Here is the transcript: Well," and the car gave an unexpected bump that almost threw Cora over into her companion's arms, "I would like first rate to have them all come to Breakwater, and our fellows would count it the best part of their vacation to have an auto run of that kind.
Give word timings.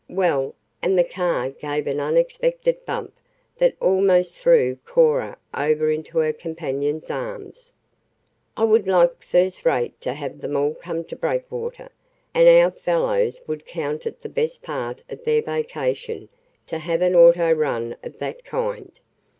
Well," 0.09 0.55
and 0.81 0.97
the 0.97 1.03
car 1.03 1.51
gave 1.51 1.85
an 1.85 1.99
unexpected 1.99 2.83
bump 2.87 3.13
that 3.59 3.75
almost 3.79 4.35
threw 4.35 4.77
Cora 4.77 5.37
over 5.53 5.91
into 5.91 6.17
her 6.17 6.33
companion's 6.33 7.11
arms, 7.11 7.71
"I 8.57 8.63
would 8.63 8.87
like 8.87 9.21
first 9.21 9.63
rate 9.63 10.01
to 10.01 10.13
have 10.13 10.41
them 10.41 10.55
all 10.55 10.73
come 10.73 11.03
to 11.03 11.15
Breakwater, 11.15 11.91
and 12.33 12.49
our 12.49 12.71
fellows 12.71 13.41
would 13.45 13.67
count 13.67 14.07
it 14.07 14.21
the 14.21 14.27
best 14.29 14.63
part 14.63 15.03
of 15.07 15.23
their 15.23 15.43
vacation 15.43 16.29
to 16.65 16.79
have 16.79 17.03
an 17.03 17.13
auto 17.15 17.51
run 17.51 17.95
of 18.01 18.17
that 18.17 18.43
kind. 18.43 18.91